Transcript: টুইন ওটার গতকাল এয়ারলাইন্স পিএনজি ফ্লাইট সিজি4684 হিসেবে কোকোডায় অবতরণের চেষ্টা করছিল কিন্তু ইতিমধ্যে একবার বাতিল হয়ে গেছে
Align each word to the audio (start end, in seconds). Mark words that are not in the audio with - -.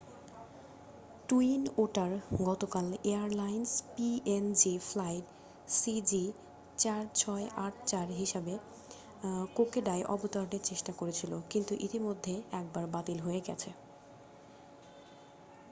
টুইন 1.29 1.67
ওটার 1.77 2.19
গতকাল 2.41 2.97
এয়ারলাইন্স 3.05 3.83
পিএনজি 3.93 4.77
ফ্লাইট 4.89 5.25
সিজি4684 5.75 8.09
হিসেবে 8.21 8.57
কোকোডায় 9.55 10.03
অবতরণের 10.07 10.61
চেষ্টা 10.69 10.93
করছিল 10.93 11.41
কিন্তু 11.51 11.75
ইতিমধ্যে 11.85 12.41
একবার 12.59 12.85
বাতিল 12.93 13.19
হয়ে 13.19 13.41
গেছে 13.47 13.71